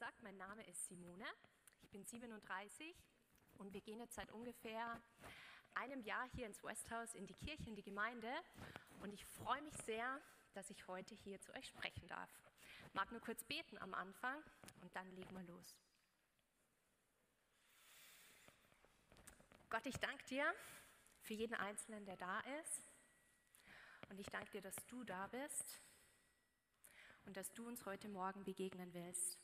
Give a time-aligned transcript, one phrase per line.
[0.00, 1.26] gesagt, mein Name ist Simone.
[1.82, 2.96] Ich bin 37
[3.58, 4.98] und wir gehen jetzt seit ungefähr
[5.74, 8.32] einem Jahr hier ins Westhaus in die Kirche, in die Gemeinde.
[9.00, 10.18] Und ich freue mich sehr,
[10.54, 12.30] dass ich heute hier zu euch sprechen darf.
[12.86, 14.42] Ich mag nur kurz beten am Anfang
[14.80, 15.76] und dann legen wir los.
[19.68, 20.50] Gott, ich danke dir
[21.20, 22.90] für jeden Einzelnen, der da ist.
[24.08, 25.82] Und ich danke dir, dass du da bist
[27.26, 29.38] und dass du uns heute Morgen begegnen willst.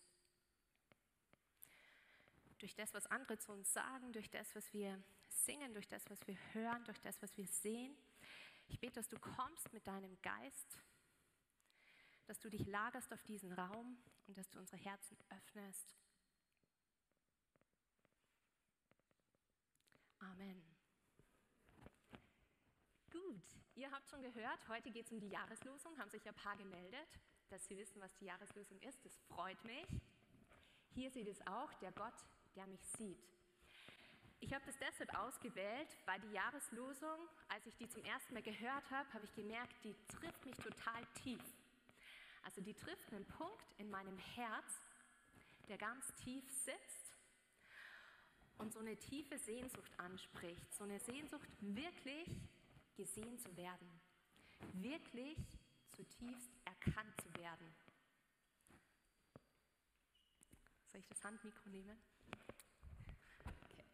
[2.66, 6.26] Durch das, was andere zu uns sagen, durch das, was wir singen, durch das, was
[6.26, 7.96] wir hören, durch das, was wir sehen.
[8.66, 10.76] Ich bete, dass du kommst mit deinem Geist,
[12.26, 15.94] dass du dich lagerst auf diesen Raum und dass du unsere Herzen öffnest.
[20.18, 20.60] Amen.
[23.12, 23.44] Gut,
[23.76, 27.20] ihr habt schon gehört, heute geht es um die Jahreslosung, haben sich ein paar gemeldet,
[27.48, 29.04] dass sie wissen, was die Jahreslosung ist.
[29.04, 29.86] Das freut mich.
[30.96, 32.26] Hier seht es auch, der Gott,
[32.56, 33.22] der mich sieht.
[34.40, 38.90] Ich habe das deshalb ausgewählt, weil die Jahreslosung, als ich die zum ersten Mal gehört
[38.90, 41.42] habe, habe ich gemerkt, die trifft mich total tief.
[42.42, 44.80] Also die trifft einen Punkt in meinem Herz,
[45.68, 47.14] der ganz tief sitzt
[48.58, 50.74] und so eine tiefe Sehnsucht anspricht.
[50.74, 52.28] So eine Sehnsucht, wirklich
[52.96, 54.00] gesehen zu werden,
[54.74, 55.38] wirklich
[55.92, 57.74] zutiefst erkannt zu werden.
[60.86, 61.98] Soll ich das Handmikro nehmen?
[63.44, 63.84] Okay.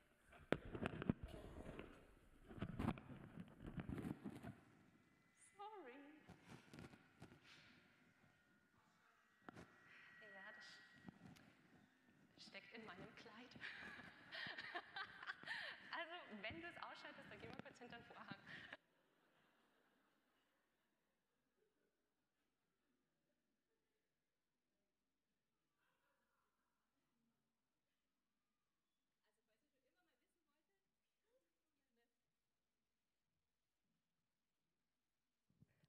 [5.56, 5.98] Sorry.
[10.34, 10.52] Ja,
[12.34, 13.50] das steckt in meinem Kleid.
[15.90, 17.52] Also, wenn du es ausschaltest, dann gehen
[18.02, 18.36] den Vorhang.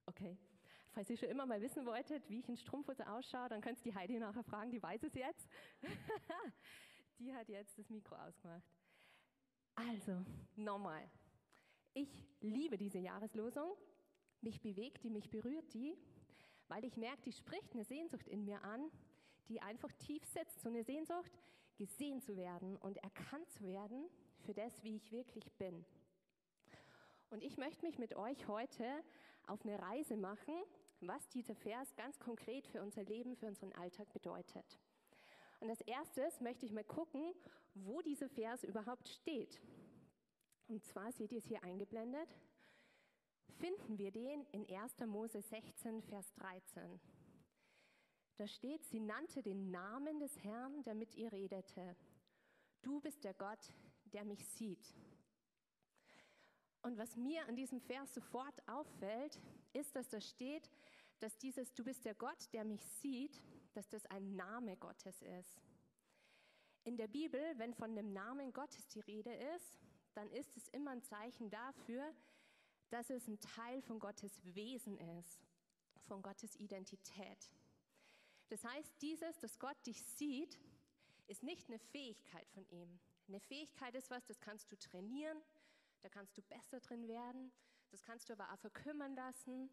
[0.06, 0.38] Okay.
[0.92, 3.92] Falls ihr schon immer mal wissen wolltet, wie ich in Strumpfhose ausschaue, dann könnt ihr
[3.92, 5.48] die Heidi nachher fragen, die weiß es jetzt.
[7.18, 8.62] die hat jetzt das Mikro ausgemacht.
[9.74, 11.10] Also, nochmal.
[11.96, 13.72] Ich liebe diese Jahreslosung.
[14.40, 15.96] Mich bewegt die, mich berührt die,
[16.66, 18.90] weil ich merke, die spricht eine Sehnsucht in mir an,
[19.48, 20.60] die einfach tief sitzt.
[20.60, 21.30] So eine Sehnsucht,
[21.76, 24.08] gesehen zu werden und erkannt zu werden
[24.40, 25.84] für das, wie ich wirklich bin.
[27.30, 28.84] Und ich möchte mich mit euch heute
[29.46, 30.54] auf eine Reise machen,
[31.00, 34.78] was dieser Vers ganz konkret für unser Leben, für unseren Alltag bedeutet.
[35.60, 37.34] Und als erstes möchte ich mal gucken,
[37.74, 39.60] wo dieser Vers überhaupt steht.
[40.66, 42.28] Und zwar seht ihr es hier eingeblendet.
[43.58, 44.98] Finden wir den in 1.
[45.06, 47.00] Mose 16, Vers 13.
[48.36, 51.96] Da steht, sie nannte den Namen des Herrn, der mit ihr redete.
[52.82, 53.72] Du bist der Gott,
[54.12, 54.94] der mich sieht.
[56.82, 59.40] Und was mir an diesem Vers sofort auffällt,
[59.72, 60.70] ist, dass da steht,
[61.20, 63.40] dass dieses Du bist der Gott, der mich sieht,
[63.72, 65.62] dass das ein Name Gottes ist.
[66.82, 69.78] In der Bibel, wenn von dem Namen Gottes die Rede ist,
[70.14, 72.14] dann ist es immer ein Zeichen dafür,
[72.90, 75.46] dass es ein Teil von Gottes Wesen ist,
[76.06, 77.50] von Gottes Identität.
[78.48, 80.58] Das heißt, dieses, dass Gott dich sieht,
[81.26, 83.00] ist nicht eine Fähigkeit von ihm.
[83.26, 85.38] Eine Fähigkeit ist was, das kannst du trainieren,
[86.02, 87.50] da kannst du besser drin werden.
[87.94, 89.70] Das kannst du aber auch verkümmern lassen.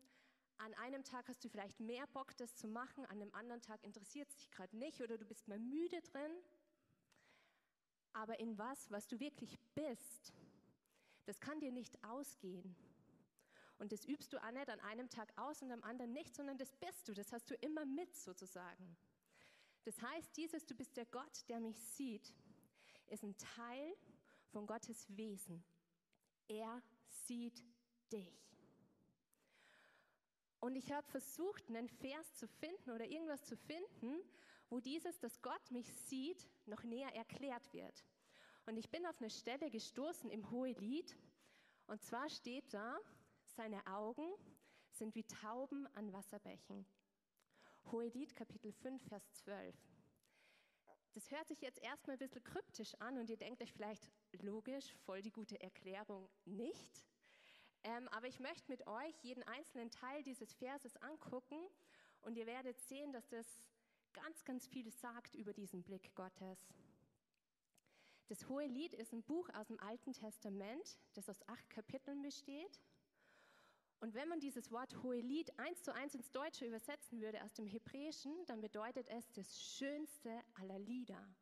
[0.58, 3.84] An einem Tag hast du vielleicht mehr Bock, das zu machen, an einem anderen Tag
[3.84, 6.32] interessiert es dich gerade nicht oder du bist mal müde drin.
[8.14, 10.34] Aber in was, was du wirklich bist,
[11.26, 12.76] das kann dir nicht ausgehen.
[13.78, 16.58] Und das übst du auch nicht an einem Tag aus und am anderen nicht, sondern
[16.58, 18.96] das bist du, das hast du immer mit sozusagen.
[19.84, 22.34] Das heißt, dieses Du bist der Gott, der mich sieht,
[23.08, 23.96] ist ein Teil
[24.52, 25.64] von Gottes Wesen.
[26.48, 26.82] Er
[27.26, 27.64] sieht
[28.12, 28.52] dich.
[30.60, 34.22] Und ich habe versucht, einen Vers zu finden oder irgendwas zu finden,
[34.72, 38.06] wo dieses, dass Gott mich sieht, noch näher erklärt wird.
[38.66, 41.18] Und ich bin auf eine Stelle gestoßen im Hohelied.
[41.88, 42.98] Und zwar steht da,
[43.48, 44.34] seine Augen
[44.92, 46.86] sind wie Tauben an Wasserbächen.
[47.92, 49.76] Hohelied Kapitel 5, Vers 12.
[51.14, 54.94] Das hört sich jetzt erstmal ein bisschen kryptisch an und ihr denkt euch vielleicht, logisch,
[55.06, 57.04] voll die gute Erklärung nicht.
[57.84, 61.60] Ähm, aber ich möchte mit euch jeden einzelnen Teil dieses Verses angucken
[62.22, 63.46] und ihr werdet sehen, dass das
[64.14, 66.68] ganz, ganz viel sagt über diesen Blick Gottes.
[68.28, 72.82] Das Hohe Lied ist ein Buch aus dem Alten Testament, das aus acht Kapiteln besteht.
[74.00, 77.68] Und wenn man dieses Wort Hohelied eins zu eins ins Deutsche übersetzen würde aus dem
[77.68, 81.36] Hebräischen, dann bedeutet es das schönste aller Lieder.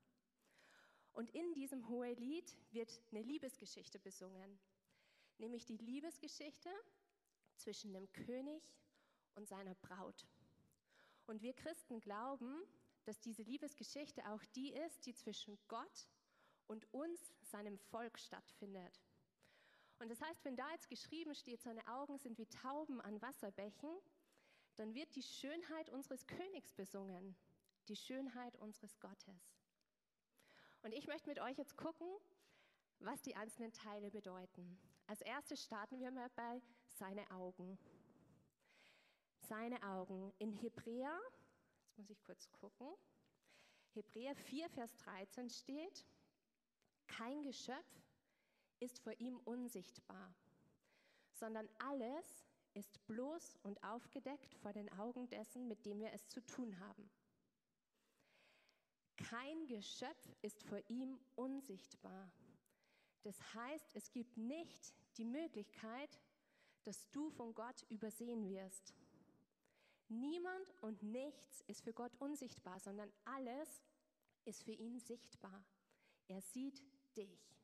[1.13, 4.59] Und in diesem Hohelied wird eine Liebesgeschichte besungen,
[5.37, 6.69] nämlich die Liebesgeschichte
[7.55, 8.63] zwischen dem König
[9.35, 10.27] und seiner Braut.
[11.29, 12.63] Und wir Christen glauben,
[13.03, 16.09] dass diese Liebesgeschichte auch die ist, die zwischen Gott
[16.65, 18.99] und uns, seinem Volk, stattfindet.
[19.99, 23.95] Und das heißt, wenn da jetzt geschrieben steht, seine Augen sind wie Tauben an Wasserbächen,
[24.75, 27.35] dann wird die Schönheit unseres Königs besungen,
[27.89, 29.53] die Schönheit unseres Gottes.
[30.81, 32.07] Und ich möchte mit euch jetzt gucken,
[33.01, 34.79] was die einzelnen Teile bedeuten.
[35.05, 37.77] Als erstes starten wir mal bei seine Augen.
[39.49, 40.31] Seine Augen.
[40.37, 41.19] In Hebräer,
[41.81, 42.87] jetzt muss ich kurz gucken,
[43.95, 46.05] Hebräer 4, Vers 13 steht,
[47.07, 48.05] kein Geschöpf
[48.79, 50.35] ist vor ihm unsichtbar,
[51.33, 56.45] sondern alles ist bloß und aufgedeckt vor den Augen dessen, mit dem wir es zu
[56.45, 57.09] tun haben.
[59.17, 62.31] Kein Geschöpf ist vor ihm unsichtbar.
[63.23, 66.21] Das heißt, es gibt nicht die Möglichkeit,
[66.83, 68.93] dass du von Gott übersehen wirst.
[70.09, 73.83] Niemand und nichts ist für Gott unsichtbar, sondern alles
[74.45, 75.63] ist für ihn sichtbar.
[76.27, 76.83] Er sieht
[77.15, 77.55] dich.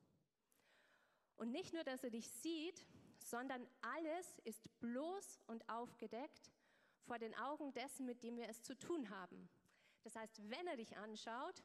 [1.37, 2.85] Und nicht nur, dass er dich sieht,
[3.17, 6.51] sondern alles ist bloß und aufgedeckt
[7.01, 9.49] vor den Augen dessen, mit dem wir es zu tun haben.
[10.03, 11.63] Das heißt, wenn er dich anschaut,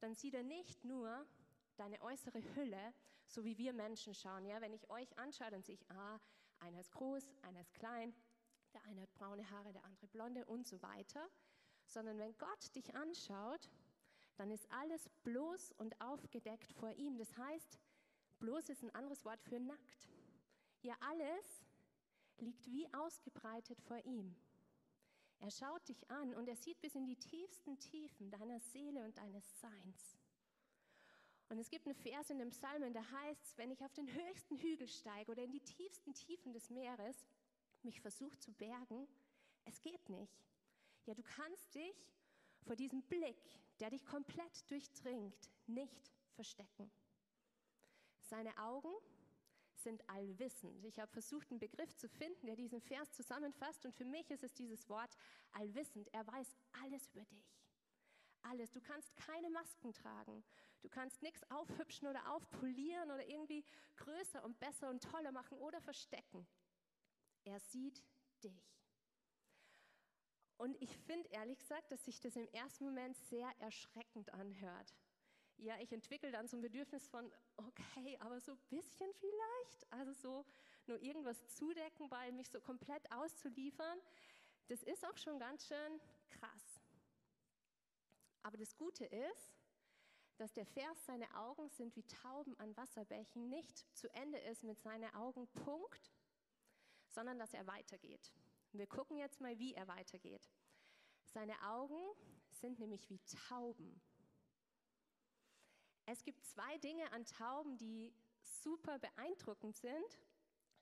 [0.00, 1.26] dann sieht er nicht nur
[1.76, 2.94] deine äußere Hülle,
[3.26, 4.44] so wie wir Menschen schauen.
[4.44, 6.20] Ja, wenn ich euch anschaue, dann sehe ich, ah,
[6.60, 8.14] einer ist groß, einer ist klein,
[8.76, 11.28] der eine hat braune Haare, der andere blonde und so weiter.
[11.86, 13.70] Sondern wenn Gott dich anschaut,
[14.36, 17.16] dann ist alles bloß und aufgedeckt vor ihm.
[17.16, 17.78] Das heißt,
[18.38, 20.08] Bloß ist ein anderes Wort für nackt.
[20.82, 21.64] Ja, alles
[22.38, 24.36] liegt wie ausgebreitet vor ihm.
[25.38, 29.16] Er schaut dich an und er sieht bis in die tiefsten Tiefen deiner Seele und
[29.16, 30.18] deines Seins.
[31.48, 34.58] Und es gibt einen Vers in dem Psalmen, der heißt, wenn ich auf den höchsten
[34.58, 37.24] Hügel steige oder in die tiefsten Tiefen des Meeres
[37.86, 39.08] mich versuche zu bergen,
[39.64, 40.44] es geht nicht.
[41.06, 41.96] Ja, du kannst dich
[42.64, 43.40] vor diesem Blick,
[43.80, 46.90] der dich komplett durchdringt, nicht verstecken.
[48.20, 48.92] Seine Augen
[49.76, 50.84] sind allwissend.
[50.84, 53.86] Ich habe versucht, einen Begriff zu finden, der diesen Vers zusammenfasst.
[53.86, 55.16] Und für mich ist es dieses Wort
[55.52, 56.12] allwissend.
[56.12, 57.56] Er weiß alles über dich.
[58.42, 58.72] Alles.
[58.72, 60.44] Du kannst keine Masken tragen.
[60.80, 63.64] Du kannst nichts aufhübschen oder aufpolieren oder irgendwie
[63.96, 66.46] größer und besser und toller machen oder verstecken.
[67.46, 68.04] Er sieht
[68.44, 68.76] dich.
[70.58, 74.94] Und ich finde ehrlich gesagt, dass sich das im ersten Moment sehr erschreckend anhört
[75.58, 80.12] ja, ich entwickle dann so ein Bedürfnis von, okay, aber so ein bisschen vielleicht, also
[80.12, 80.44] so
[80.86, 83.98] nur irgendwas zudecken, weil mich so komplett auszuliefern,
[84.68, 86.80] das ist auch schon ganz schön krass.
[88.42, 89.56] Aber das Gute ist,
[90.36, 94.78] dass der Vers, seine Augen sind wie Tauben an Wasserbächen, nicht zu Ende ist mit
[94.80, 96.12] seinen Augen, Punkt,
[97.16, 98.30] sondern dass er weitergeht.
[98.72, 100.50] wir gucken jetzt mal, wie er weitergeht.
[101.24, 101.98] Seine Augen
[102.52, 103.18] sind nämlich wie
[103.48, 104.02] Tauben.
[106.04, 110.18] Es gibt zwei Dinge an Tauben, die super beeindruckend sind,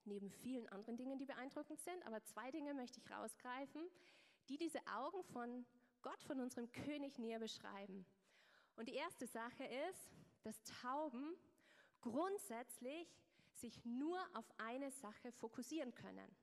[0.04, 3.88] neben vielen anderen Dingen, die beeindruckend sind, aber zwei Dinge möchte ich rausgreifen,
[4.48, 5.64] die diese Augen von
[6.02, 8.04] Gott, von unserem König näher beschreiben.
[8.74, 10.10] Und die erste Sache ist,
[10.42, 11.36] dass Tauben
[12.00, 13.08] grundsätzlich
[13.54, 16.36] sich nur auf eine Sache fokussieren können.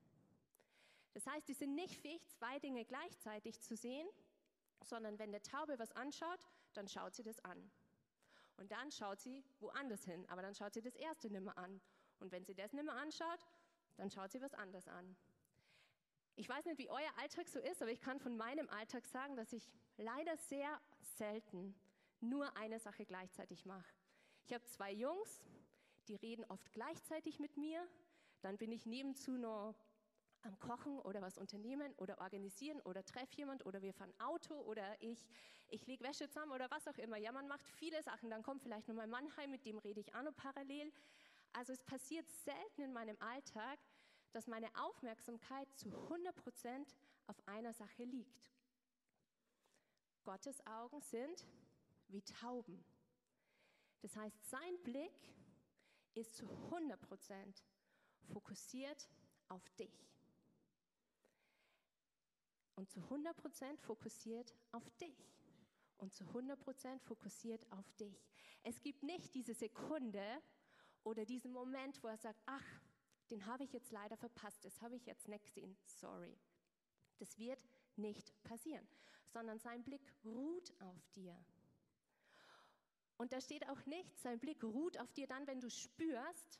[1.13, 4.07] Das heißt, die sind nicht fähig, zwei Dinge gleichzeitig zu sehen,
[4.83, 7.71] sondern wenn der Taube was anschaut, dann schaut sie das an.
[8.57, 11.81] Und dann schaut sie woanders hin, aber dann schaut sie das erste nimmer an.
[12.19, 13.47] Und wenn sie das nimmer anschaut,
[13.97, 15.15] dann schaut sie was anderes an.
[16.35, 19.35] Ich weiß nicht, wie euer Alltag so ist, aber ich kann von meinem Alltag sagen,
[19.35, 20.79] dass ich leider sehr
[21.17, 21.75] selten
[22.21, 23.93] nur eine Sache gleichzeitig mache.
[24.45, 25.41] Ich habe zwei Jungs,
[26.11, 27.87] die reden oft gleichzeitig mit mir.
[28.41, 29.75] Dann bin ich nebenzu noch
[30.41, 35.01] am Kochen oder was unternehmen oder organisieren oder treffe jemand oder wir fahren Auto oder
[35.01, 35.29] ich,
[35.69, 37.17] ich lege Wäsche zusammen oder was auch immer.
[37.17, 38.29] Ja, man macht viele Sachen.
[38.29, 40.91] Dann kommt vielleicht noch mein Mann heim, mit dem rede ich auch noch parallel.
[41.53, 43.79] Also es passiert selten in meinem Alltag,
[44.33, 46.95] dass meine Aufmerksamkeit zu 100 Prozent
[47.27, 48.51] auf einer Sache liegt.
[50.23, 51.47] Gottes Augen sind
[52.07, 52.83] wie Tauben.
[54.01, 55.13] Das heißt, sein Blick
[56.13, 57.63] ist zu 100 Prozent
[58.33, 59.09] fokussiert
[59.47, 60.07] auf dich
[62.75, 65.31] und zu 100% fokussiert auf dich
[65.97, 68.27] und zu 100% fokussiert auf dich.
[68.63, 70.41] Es gibt nicht diese Sekunde
[71.03, 72.81] oder diesen Moment, wo er sagt, ach,
[73.29, 76.37] den habe ich jetzt leider verpasst, das habe ich jetzt nicht gesehen, sorry.
[77.19, 77.63] Das wird
[77.95, 78.87] nicht passieren,
[79.27, 81.37] sondern sein Blick ruht auf dir.
[83.21, 86.59] Und da steht auch nicht, sein Blick ruht auf dir dann, wenn du spürst,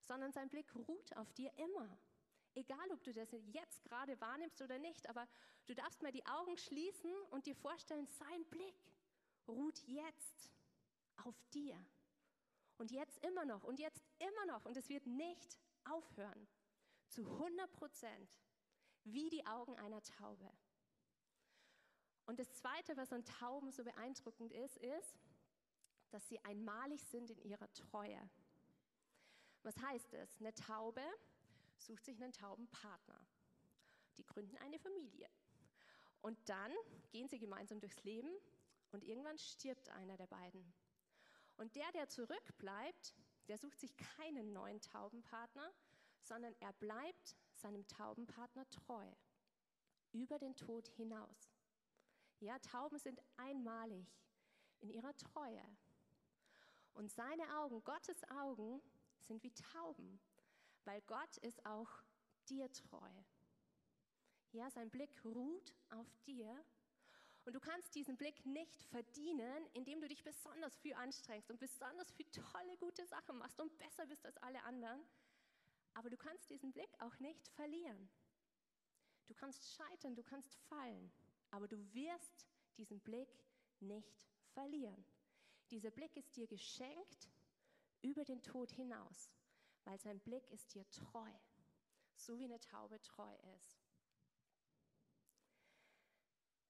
[0.00, 1.88] sondern sein Blick ruht auf dir immer.
[2.54, 5.28] Egal, ob du das jetzt gerade wahrnimmst oder nicht, aber
[5.66, 8.74] du darfst mal die Augen schließen und dir vorstellen, sein Blick
[9.46, 10.50] ruht jetzt
[11.24, 11.78] auf dir.
[12.78, 14.64] Und jetzt immer noch und jetzt immer noch.
[14.64, 16.48] Und es wird nicht aufhören.
[17.06, 18.36] Zu 100 Prozent.
[19.04, 20.50] Wie die Augen einer Taube.
[22.26, 25.20] Und das Zweite, was an Tauben so beeindruckend ist, ist,
[26.12, 28.20] dass sie einmalig sind in ihrer Treue.
[29.62, 30.38] Was heißt es?
[30.38, 31.02] Eine Taube
[31.78, 33.20] sucht sich einen Taubenpartner.
[34.18, 35.28] Die gründen eine Familie.
[36.20, 36.72] Und dann
[37.10, 38.30] gehen sie gemeinsam durchs Leben
[38.92, 40.72] und irgendwann stirbt einer der beiden.
[41.56, 43.14] Und der, der zurückbleibt,
[43.48, 45.72] der sucht sich keinen neuen Taubenpartner,
[46.22, 49.10] sondern er bleibt seinem Taubenpartner treu
[50.12, 51.50] über den Tod hinaus.
[52.40, 54.06] Ja, Tauben sind einmalig
[54.80, 55.62] in ihrer Treue.
[56.94, 58.82] Und seine Augen, Gottes Augen,
[59.20, 60.20] sind wie Tauben,
[60.84, 61.90] weil Gott ist auch
[62.48, 63.10] dir treu.
[64.52, 66.62] Ja, sein Blick ruht auf dir
[67.44, 72.12] und du kannst diesen Blick nicht verdienen, indem du dich besonders viel anstrengst und besonders
[72.12, 75.00] viel tolle, gute Sachen machst und besser bist als alle anderen.
[75.94, 78.08] Aber du kannst diesen Blick auch nicht verlieren.
[79.26, 81.12] Du kannst scheitern, du kannst fallen,
[81.50, 82.46] aber du wirst
[82.76, 83.44] diesen Blick
[83.80, 85.04] nicht verlieren.
[85.72, 87.30] Dieser Blick ist dir geschenkt
[88.02, 89.32] über den Tod hinaus,
[89.84, 91.32] weil sein Blick ist dir treu,
[92.14, 93.80] so wie eine Taube treu ist.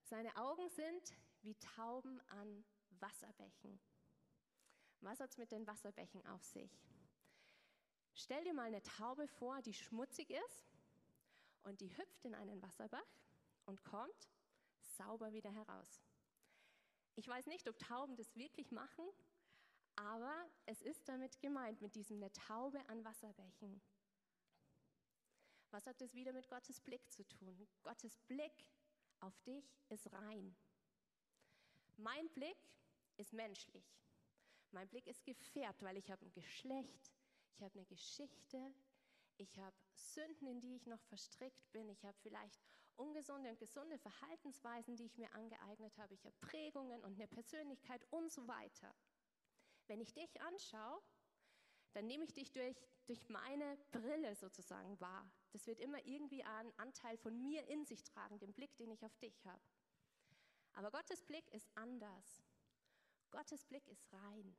[0.05, 2.65] Seine Augen sind wie Tauben an
[3.01, 3.81] Wasserbächen.
[5.01, 6.71] Was hat es mit den Wasserbächen auf sich?
[8.15, 10.71] Stell dir mal eine Taube vor, die schmutzig ist
[11.65, 13.19] und die hüpft in einen Wasserbach
[13.67, 14.31] und kommt
[14.97, 16.01] sauber wieder heraus.
[17.15, 19.05] Ich weiß nicht, ob Tauben das wirklich machen,
[19.97, 20.35] aber
[20.67, 23.81] es ist damit gemeint, mit diesem eine Taube an Wasserbächen.
[25.71, 27.67] Was hat das wieder mit Gottes Blick zu tun?
[27.83, 28.67] Gottes Blick
[29.21, 30.55] auf dich ist rein.
[31.97, 32.59] Mein Blick
[33.17, 33.85] ist menschlich.
[34.71, 37.13] Mein Blick ist gefärbt, weil ich habe ein Geschlecht,
[37.55, 38.75] ich habe eine Geschichte,
[39.37, 42.59] ich habe Sünden, in die ich noch verstrickt bin, ich habe vielleicht
[42.97, 48.05] ungesunde und gesunde Verhaltensweisen, die ich mir angeeignet habe, ich habe Prägungen und eine Persönlichkeit
[48.11, 48.95] und so weiter.
[49.87, 51.03] Wenn ich dich anschaue,
[51.93, 55.31] dann nehme ich dich durch, durch meine Brille sozusagen wahr.
[55.53, 59.05] Das wird immer irgendwie einen Anteil von mir in sich tragen, den Blick, den ich
[59.05, 59.63] auf dich habe.
[60.75, 62.43] Aber Gottes Blick ist anders.
[63.31, 64.57] Gottes Blick ist rein.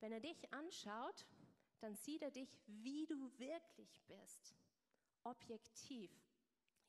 [0.00, 1.26] Wenn er dich anschaut,
[1.80, 4.56] dann sieht er dich, wie du wirklich bist.
[5.24, 6.10] Objektiv.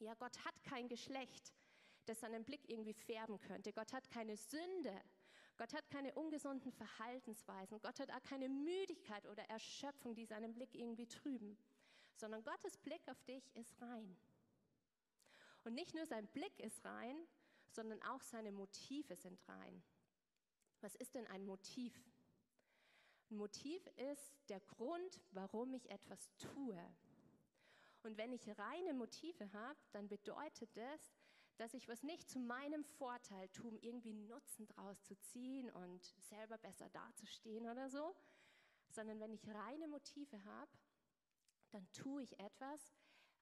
[0.02, 1.54] Ja, Gott hat kein Geschlecht,
[2.06, 3.72] das seinen Blick irgendwie färben könnte.
[3.72, 5.02] Gott hat keine Sünde.
[5.58, 7.80] Gott hat keine ungesunden Verhaltensweisen.
[7.82, 11.58] Gott hat auch keine Müdigkeit oder Erschöpfung, die seinen Blick irgendwie trüben
[12.22, 14.16] sondern Gottes Blick auf dich ist rein.
[15.64, 17.18] Und nicht nur sein Blick ist rein,
[17.72, 19.84] sondern auch seine Motive sind rein.
[20.82, 21.94] Was ist denn ein Motiv?
[23.30, 26.78] Ein Motiv ist der Grund, warum ich etwas tue.
[28.04, 31.14] Und wenn ich reine Motive habe, dann bedeutet das,
[31.58, 36.58] dass ich was nicht zu meinem Vorteil tue, irgendwie Nutzen draus zu ziehen und selber
[36.58, 38.16] besser dazustehen oder so,
[38.90, 40.72] sondern wenn ich reine Motive habe,
[41.70, 42.96] dann tue ich etwas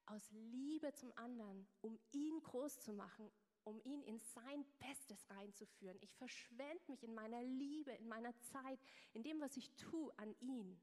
[0.06, 3.30] aus Liebe zum anderen, um ihn groß zu machen,
[3.64, 5.98] um ihn in sein Bestes reinzuführen.
[6.00, 8.80] Ich verschwende mich in meiner Liebe, in meiner Zeit,
[9.12, 10.80] in dem, was ich tue, an ihn.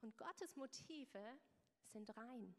[0.00, 1.38] Und Gottes Motive
[1.90, 2.54] sind rein.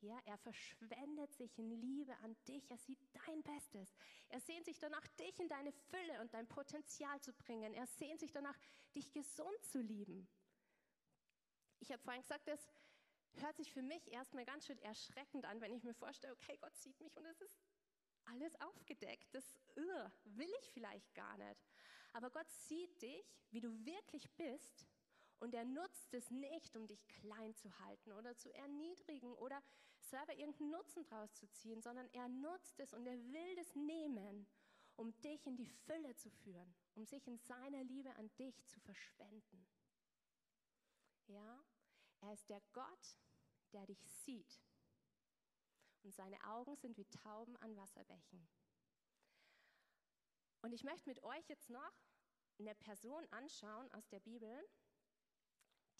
[0.00, 2.68] Ja, er verschwendet sich in Liebe an dich.
[2.70, 3.94] Er sieht dein Bestes.
[4.30, 7.72] Er sehnt sich danach, dich in deine Fülle und dein Potenzial zu bringen.
[7.72, 8.58] Er sehnt sich danach,
[8.96, 10.28] dich gesund zu lieben.
[11.78, 12.68] Ich habe vorhin gesagt, das
[13.34, 16.76] hört sich für mich erstmal ganz schön erschreckend an, wenn ich mir vorstelle, okay, Gott
[16.76, 17.60] sieht mich und es ist
[18.24, 19.32] alles aufgedeckt.
[19.32, 19.44] Das
[19.76, 21.60] uh, will ich vielleicht gar nicht.
[22.12, 24.86] Aber Gott sieht dich, wie du wirklich bist
[25.42, 29.60] und er nutzt es nicht, um dich klein zu halten oder zu erniedrigen oder
[29.98, 34.46] selber irgendeinen Nutzen draus zu ziehen, sondern er nutzt es und er will es nehmen,
[34.94, 38.78] um dich in die Fülle zu führen, um sich in seiner Liebe an dich zu
[38.78, 39.66] verschwenden.
[41.26, 41.64] Ja?
[42.20, 43.18] Er ist der Gott,
[43.72, 44.62] der dich sieht.
[46.04, 48.48] Und seine Augen sind wie Tauben an Wasserbächen.
[50.60, 51.92] Und ich möchte mit euch jetzt noch
[52.60, 54.68] eine Person anschauen aus der Bibel,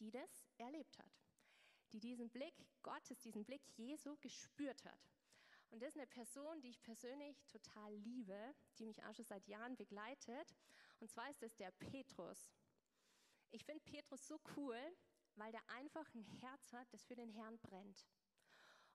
[0.03, 1.13] die das erlebt hat,
[1.93, 5.09] die diesen Blick Gottes, diesen Blick Jesu gespürt hat.
[5.71, 9.47] Und das ist eine Person, die ich persönlich total liebe, die mich auch schon seit
[9.47, 10.55] Jahren begleitet.
[11.01, 12.53] Und zwar ist es der Petrus.
[13.53, 14.79] Ich finde Petrus so cool,
[15.37, 18.07] weil der einfach ein Herz hat, das für den Herrn brennt.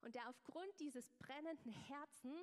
[0.02, 2.36] Und der aufgrund dieses brennenden Herzen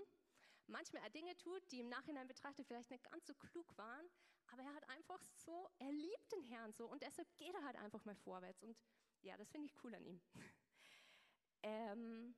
[0.66, 4.06] manchmal Dinge tut, die im Nachhinein betrachtet vielleicht nicht ganz so klug waren,
[4.52, 7.76] aber er hat einfach so, er liebt den Herrn so und deshalb geht er halt
[7.76, 8.62] einfach mal vorwärts.
[8.62, 8.76] Und
[9.22, 10.20] ja, das finde ich cool an ihm.
[11.62, 12.34] ähm,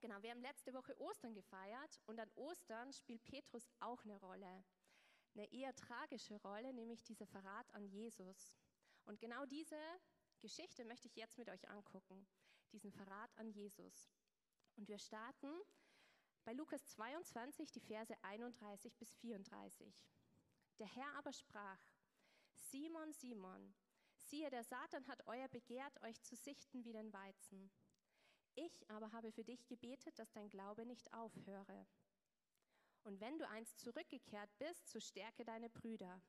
[0.00, 4.64] genau, wir haben letzte Woche Ostern gefeiert und an Ostern spielt Petrus auch eine Rolle.
[5.34, 8.54] Eine eher tragische Rolle, nämlich dieser Verrat an Jesus.
[9.04, 9.78] Und genau diese
[10.40, 12.26] Geschichte möchte ich jetzt mit euch angucken,
[12.72, 14.12] diesen Verrat an Jesus.
[14.76, 15.50] Und wir starten
[16.44, 20.06] bei Lukas 22, die Verse 31 bis 34.
[20.78, 21.80] Der Herr aber sprach,
[22.56, 23.74] Simon, Simon,
[24.16, 27.70] siehe, der Satan hat euer begehrt, euch zu sichten wie den Weizen.
[28.56, 31.86] Ich aber habe für dich gebetet, dass dein Glaube nicht aufhöre.
[33.04, 36.22] Und wenn du einst zurückgekehrt bist, so stärke deine Brüder.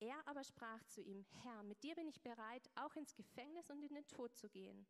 [0.00, 3.82] Er aber sprach zu ihm, Herr, mit dir bin ich bereit, auch ins Gefängnis und
[3.82, 4.86] in den Tod zu gehen.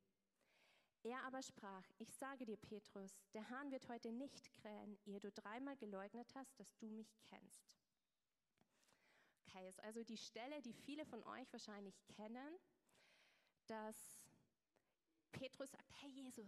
[1.02, 5.30] Er aber sprach, ich sage dir, Petrus, der Hahn wird heute nicht krähen, ehe du
[5.30, 7.78] dreimal geleugnet hast, dass du mich kennst.
[9.58, 12.58] Okay, also die Stelle, die viele von euch wahrscheinlich kennen,
[13.66, 14.22] dass
[15.32, 16.46] Petrus sagt, hey Jesus,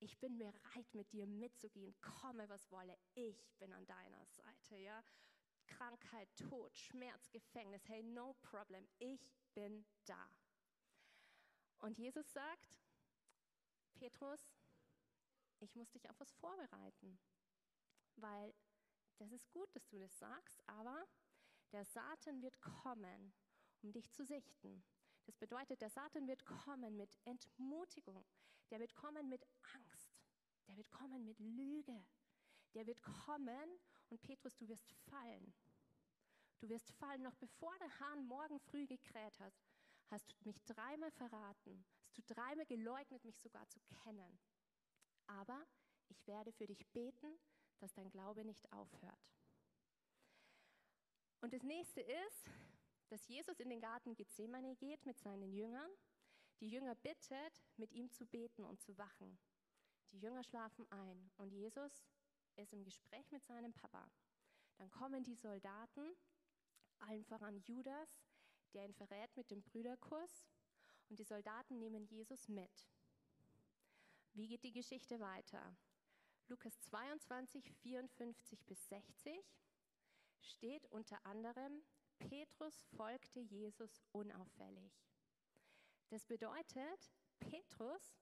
[0.00, 5.02] ich bin bereit, mit dir mitzugehen, komme was wolle, ich bin an deiner Seite, ja.
[5.66, 10.30] Krankheit, Tod, Schmerz, Gefängnis, hey, no problem, ich bin da.
[11.78, 12.78] Und Jesus sagt,
[13.94, 14.54] Petrus,
[15.60, 17.18] ich muss dich auf was vorbereiten,
[18.16, 18.54] weil
[19.16, 21.06] das ist gut, dass du das sagst, aber
[21.72, 23.32] der Satan wird kommen,
[23.82, 24.82] um dich zu sichten.
[25.26, 28.24] Das bedeutet, der Satan wird kommen mit Entmutigung,
[28.70, 30.18] der wird kommen mit Angst,
[30.66, 32.06] der wird kommen mit Lüge,
[32.74, 33.78] der wird kommen
[34.08, 35.52] und Petrus, du wirst fallen.
[36.60, 39.54] Du wirst fallen, noch bevor der Hahn morgen früh gekräht hat,
[40.08, 44.38] hast du mich dreimal verraten, hast du dreimal geleugnet, mich sogar zu kennen.
[45.26, 45.66] Aber
[46.08, 47.38] ich werde für dich beten,
[47.78, 49.37] dass dein Glaube nicht aufhört.
[51.40, 52.50] Und das nächste ist,
[53.08, 55.90] dass Jesus in den Garten Gethsemane geht mit seinen Jüngern.
[56.60, 59.38] Die Jünger bittet, mit ihm zu beten und zu wachen.
[60.12, 62.04] Die Jünger schlafen ein und Jesus
[62.56, 64.10] ist im Gespräch mit seinem Papa.
[64.78, 66.16] Dann kommen die Soldaten,
[66.98, 68.08] allen voran Judas,
[68.74, 70.46] der ihn verrät mit dem Brüderkuss.
[71.08, 72.88] Und die Soldaten nehmen Jesus mit.
[74.34, 75.76] Wie geht die Geschichte weiter?
[76.48, 79.44] Lukas 22, 54 bis 60
[80.42, 81.82] steht unter anderem,
[82.18, 84.92] Petrus folgte Jesus unauffällig.
[86.10, 88.18] Das bedeutet, Petrus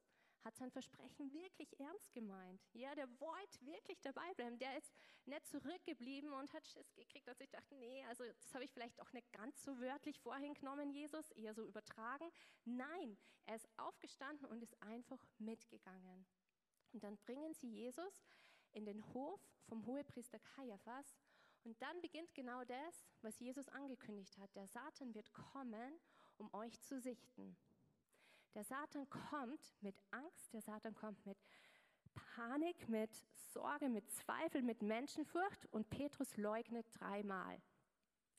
[0.46, 2.62] hat sein Versprechen wirklich ernst gemeint.
[2.72, 4.58] Ja, der wollte wirklich dabei bleiben.
[4.58, 4.92] Der ist
[5.24, 9.00] nicht zurückgeblieben und hat Schiss gekriegt, als ich dachte, nee, also das habe ich vielleicht
[9.00, 12.30] auch nicht ganz so wörtlich vorhin genommen, Jesus, eher so übertragen.
[12.64, 16.26] Nein, er ist aufgestanden und ist einfach mitgegangen.
[16.92, 18.24] Und dann bringen sie Jesus
[18.72, 21.16] in den Hof vom Hohepriester Kaiaphas
[21.66, 24.54] und dann beginnt genau das, was Jesus angekündigt hat.
[24.54, 25.98] Der Satan wird kommen,
[26.38, 27.56] um euch zu sichten.
[28.54, 31.36] Der Satan kommt mit Angst, der Satan kommt mit
[32.14, 33.10] Panik, mit
[33.52, 37.60] Sorge, mit Zweifel, mit Menschenfurcht und Petrus leugnet dreimal,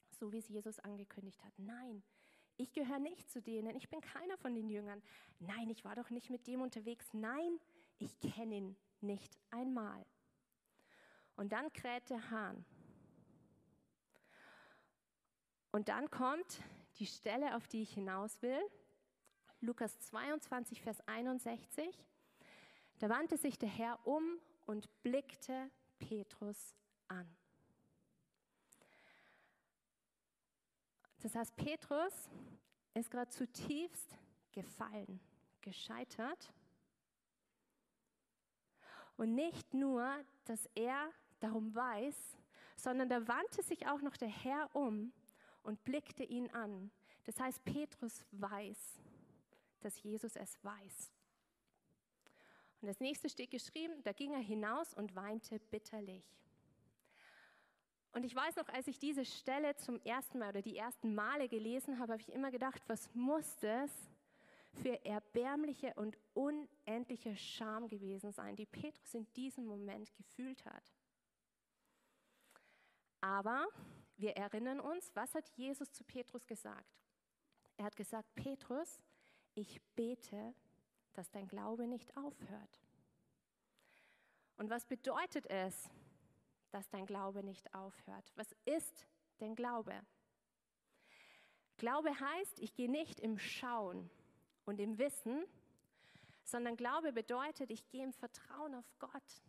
[0.10, 1.54] so wie es Jesus angekündigt hat.
[1.58, 2.04] Nein,
[2.56, 5.04] ich gehöre nicht zu denen, ich bin keiner von den Jüngern.
[5.40, 7.13] Nein, ich war doch nicht mit dem unterwegs.
[7.13, 7.60] Nein,
[8.00, 10.06] ich kenne ihn nicht einmal.
[11.36, 12.66] Und dann kräht der Hahn.
[15.78, 16.63] Und dann kommt
[16.98, 18.60] die Stelle, auf die ich hinaus will.
[19.62, 22.04] Lukas 22, Vers 61.
[22.98, 24.24] Da wandte sich der Herr um
[24.66, 26.76] und blickte Petrus
[27.08, 27.32] an.
[31.20, 32.28] Das heißt, Petrus
[32.96, 34.18] ist gerade zutiefst
[34.54, 35.20] gefallen,
[35.62, 36.52] gescheitert.
[39.16, 40.12] Und nicht nur,
[40.46, 42.36] dass er darum weiß,
[42.78, 45.13] sondern da wandte sich auch noch der Herr um
[45.68, 46.90] und blickte ihn an.
[47.26, 49.02] Das heißt, Petrus weiß,
[49.82, 51.12] dass Jesus es weiß.
[52.82, 56.26] Und das nächste steht geschrieben, da ging er hinaus und weinte bitterlich.
[58.14, 61.50] Und ich weiß noch, als ich diese Stelle zum ersten Mal oder die ersten Male
[61.50, 63.92] gelesen habe, habe ich immer gedacht, was muss das
[64.82, 70.94] für erbärmliche und unendliche Scham gewesen sein, die Petrus in diesem Moment gefühlt hat.
[73.20, 73.68] Aber
[74.18, 76.98] wir erinnern uns, was hat Jesus zu Petrus gesagt?
[77.78, 79.00] Er hat gesagt, Petrus,
[79.54, 80.54] ich bete,
[81.14, 82.82] dass dein Glaube nicht aufhört.
[84.58, 85.90] Und was bedeutet es,
[86.72, 88.32] dass dein Glaube nicht aufhört?
[88.36, 89.08] Was ist
[89.40, 89.94] denn Glaube?
[91.78, 94.10] Glaube heißt, ich gehe nicht im Schauen
[94.66, 95.46] und im Wissen,
[96.44, 99.44] sondern Glaube bedeutet, ich gehe im Vertrauen auf Gott,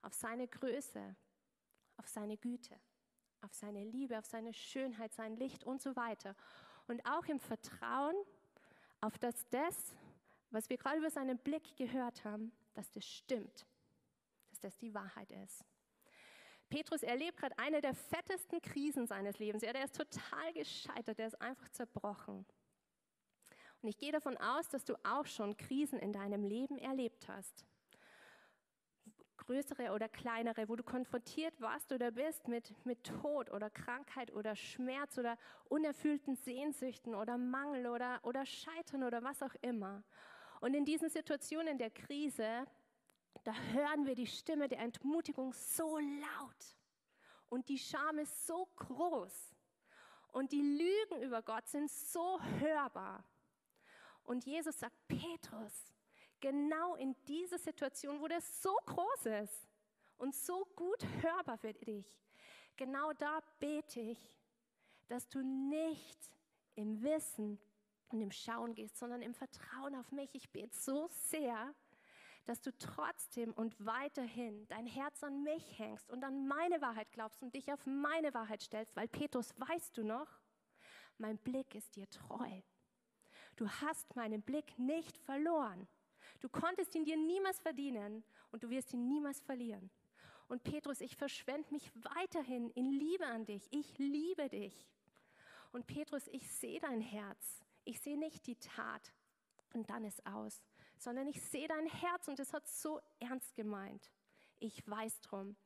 [0.00, 1.16] auf seine Größe,
[1.98, 2.80] auf seine Güte,
[3.44, 6.34] auf seine Liebe, auf seine Schönheit, sein Licht und so weiter.
[6.88, 8.16] Und auch im Vertrauen
[9.00, 9.94] auf das, das
[10.54, 13.66] was wir gerade über seinen Blick gehört haben, dass das stimmt,
[14.50, 15.64] dass das die Wahrheit ist.
[16.68, 19.62] Petrus erlebt gerade eine der fettesten Krisen seines Lebens.
[19.62, 22.46] Ja, der ist total gescheitert, der ist einfach zerbrochen.
[23.82, 27.66] Und ich gehe davon aus, dass du auch schon Krisen in deinem Leben erlebt hast.
[29.46, 34.56] Größere oder kleinere, wo du konfrontiert warst oder bist mit, mit Tod oder Krankheit oder
[34.56, 35.36] Schmerz oder
[35.68, 40.02] unerfüllten Sehnsüchten oder Mangel oder, oder Scheitern oder was auch immer.
[40.60, 42.66] Und in diesen Situationen der Krise,
[43.44, 46.76] da hören wir die Stimme der Entmutigung so laut
[47.48, 49.54] und die Scham ist so groß
[50.28, 53.24] und die Lügen über Gott sind so hörbar.
[54.24, 55.93] Und Jesus sagt, Petrus,
[56.44, 59.66] genau in dieser Situation, wo das so groß ist
[60.18, 62.20] und so gut hörbar für dich,
[62.76, 64.36] genau da bete ich,
[65.08, 66.18] dass du nicht
[66.74, 67.58] im Wissen
[68.10, 70.34] und im Schauen gehst, sondern im Vertrauen auf mich.
[70.34, 71.74] Ich bete so sehr,
[72.44, 77.42] dass du trotzdem und weiterhin dein Herz an mich hängst und an meine Wahrheit glaubst
[77.42, 80.28] und dich auf meine Wahrheit stellst, weil Petrus, weißt du noch,
[81.16, 82.60] mein Blick ist dir treu.
[83.56, 85.88] Du hast meinen Blick nicht verloren.
[86.40, 89.90] Du konntest ihn dir niemals verdienen und du wirst ihn niemals verlieren.
[90.48, 93.66] Und Petrus, ich verschwende mich weiterhin in Liebe an dich.
[93.70, 94.86] Ich liebe dich.
[95.72, 97.64] Und Petrus, ich sehe dein Herz.
[97.84, 99.12] Ich sehe nicht die Tat
[99.74, 100.62] und dann ist aus,
[100.98, 104.10] sondern ich sehe dein Herz und es hat so ernst gemeint.
[104.58, 105.56] Ich weiß drum.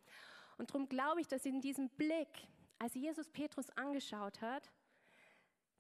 [0.57, 2.29] Und darum glaube ich, dass in diesem Blick,
[2.79, 4.73] als Jesus Petrus angeschaut hat,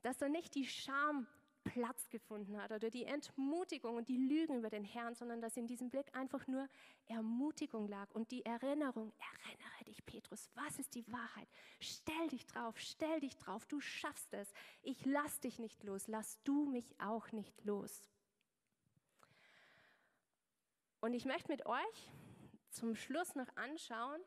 [0.02, 1.26] dass da nicht die Scham
[1.68, 5.66] Platz gefunden hat oder die Entmutigung und die Lügen über den Herrn, sondern dass in
[5.66, 6.68] diesem Blick einfach nur
[7.06, 11.48] Ermutigung lag und die Erinnerung, erinnere dich Petrus, was ist die Wahrheit?
[11.80, 14.52] Stell dich drauf, stell dich drauf, du schaffst es.
[14.82, 18.08] Ich lass dich nicht los, lass du mich auch nicht los.
[21.00, 22.10] Und ich möchte mit euch
[22.70, 24.20] zum Schluss noch anschauen,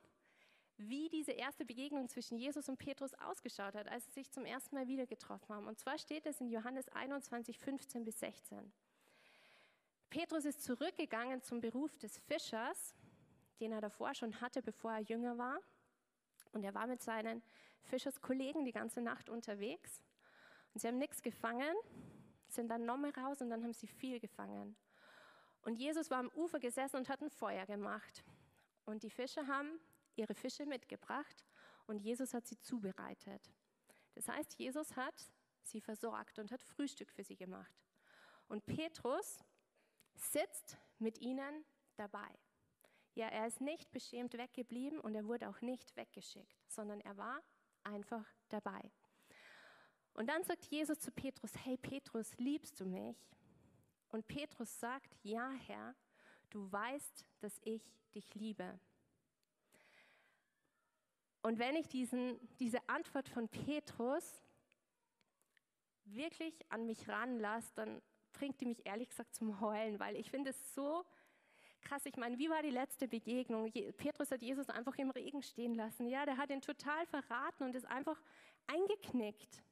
[0.78, 4.76] wie diese erste Begegnung zwischen Jesus und Petrus ausgeschaut hat, als sie sich zum ersten
[4.76, 5.68] Mal wieder getroffen haben.
[5.68, 8.72] Und zwar steht es in Johannes 21, 15 bis 16.
[10.10, 12.94] Petrus ist zurückgegangen zum Beruf des Fischers,
[13.60, 15.60] den er davor schon hatte, bevor er jünger war.
[16.52, 17.42] Und er war mit seinen
[17.84, 20.04] Fischerskollegen die ganze Nacht unterwegs.
[20.74, 21.76] Und sie haben nichts gefangen,
[22.48, 24.76] sind dann nochmal raus und dann haben sie viel gefangen.
[25.64, 28.24] Und Jesus war am Ufer gesessen und hat ein Feuer gemacht.
[28.86, 29.80] Und die Fischer haben
[30.22, 31.46] ihre Fische mitgebracht
[31.88, 33.52] und Jesus hat sie zubereitet.
[34.14, 35.32] Das heißt, Jesus hat
[35.64, 37.84] sie versorgt und hat Frühstück für sie gemacht.
[38.48, 39.40] Und Petrus
[40.16, 42.30] sitzt mit ihnen dabei.
[43.14, 47.42] Ja, er ist nicht beschämt weggeblieben und er wurde auch nicht weggeschickt, sondern er war
[47.84, 48.92] einfach dabei.
[50.14, 53.18] Und dann sagt Jesus zu Petrus, hey Petrus, liebst du mich?
[54.10, 55.96] Und Petrus sagt, ja Herr,
[56.50, 57.82] du weißt, dass ich
[58.14, 58.80] dich liebe.
[61.42, 64.44] Und wenn ich diesen, diese Antwort von Petrus
[66.06, 68.02] wirklich an mich ranlasse, dann
[68.34, 71.06] bringt die mich ehrlich gesagt zum Heulen, weil ich finde es so
[71.82, 72.06] krass.
[72.06, 73.72] Ich meine, wie war die letzte Begegnung?
[73.98, 76.08] Petrus hat Jesus einfach im Regen stehen lassen.
[76.08, 78.22] Ja, der hat ihn total verraten und ist einfach
[78.68, 79.64] eingeknickt.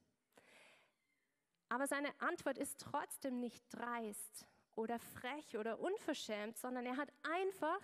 [1.69, 7.81] Aber seine Antwort ist trotzdem nicht dreist oder frech oder unverschämt, sondern er hat einfach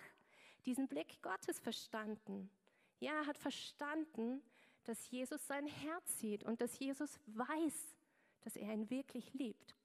[0.64, 2.50] diesen Blick Gottes verstanden.
[3.00, 4.42] Ja, er hat verstanden,
[4.84, 7.96] dass Jesus sein Herz sieht und dass Jesus weiß,
[8.42, 9.76] dass er ihn wirklich liebt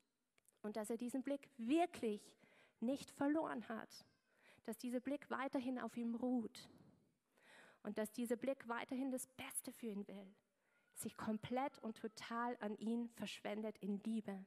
[0.62, 2.21] und dass er diesen Blick wirklich
[2.80, 4.06] nicht verloren hat,
[4.63, 6.69] dass dieser Blick weiterhin auf ihm ruht
[7.84, 10.34] und dass dieser Blick weiterhin das Beste für ihn will,
[10.93, 14.45] sich komplett und total an ihn verschwendet in Liebe.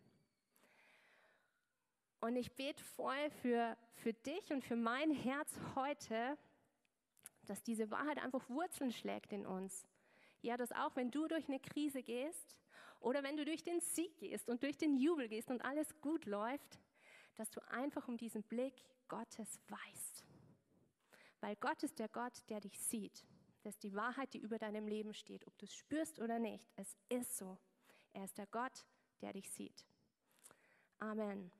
[2.20, 6.38] Und ich bete voll für, für dich und für mein Herz heute,
[7.44, 9.86] dass diese Wahrheit einfach Wurzeln schlägt in uns.
[10.42, 12.60] Ja, dass auch wenn du durch eine Krise gehst
[13.00, 16.26] oder wenn du durch den Sieg gehst und durch den Jubel gehst und alles gut
[16.26, 16.78] läuft,
[17.36, 18.74] dass du einfach um diesen Blick
[19.08, 20.24] Gottes weißt.
[21.40, 23.24] Weil Gott ist der Gott, der dich sieht.
[23.62, 26.70] Das ist die Wahrheit, die über deinem Leben steht, ob du es spürst oder nicht.
[26.76, 27.58] Es ist so.
[28.12, 28.84] Er ist der Gott,
[29.22, 29.84] der dich sieht.
[30.98, 31.50] Amen.